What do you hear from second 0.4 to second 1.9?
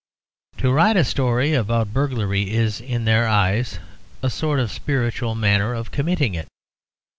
To write a story about a